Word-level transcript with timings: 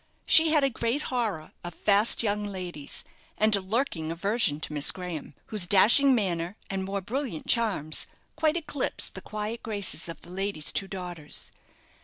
She 0.25 0.49
had 0.49 0.63
a 0.63 0.71
great 0.71 1.03
horror 1.13 1.51
of 1.63 1.75
fast 1.75 2.23
young 2.23 2.43
ladies, 2.43 3.03
and 3.37 3.55
a 3.55 3.61
lurking 3.61 4.11
aversion 4.11 4.59
to 4.61 4.73
Miss 4.73 4.89
Graham, 4.89 5.35
whose 5.53 5.67
dashing 5.67 6.15
manner 6.15 6.57
and 6.71 6.83
more 6.83 7.01
brilliant 7.01 7.45
charms 7.45 8.07
quite 8.35 8.57
eclipsed 8.57 9.13
the 9.13 9.21
quiet 9.21 9.61
graces 9.61 10.09
of 10.09 10.21
the 10.21 10.31
lady's 10.31 10.71
two 10.71 10.87
daughters. 10.87 11.51